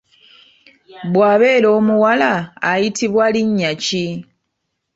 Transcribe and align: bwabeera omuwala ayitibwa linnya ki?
bwabeera 1.13 1.67
omuwala 1.77 2.31
ayitibwa 2.71 3.25
linnya 3.33 3.71
ki? 3.83 4.07